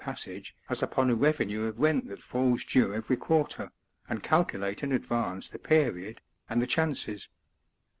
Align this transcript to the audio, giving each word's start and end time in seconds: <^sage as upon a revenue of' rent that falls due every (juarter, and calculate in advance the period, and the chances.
<^sage 0.03 0.53
as 0.67 0.81
upon 0.81 1.11
a 1.11 1.15
revenue 1.15 1.65
of' 1.67 1.79
rent 1.79 2.07
that 2.07 2.23
falls 2.23 2.65
due 2.65 2.91
every 2.91 3.15
(juarter, 3.15 3.69
and 4.09 4.23
calculate 4.23 4.81
in 4.81 4.91
advance 4.91 5.49
the 5.49 5.59
period, 5.59 6.23
and 6.49 6.59
the 6.59 6.65
chances. 6.65 7.27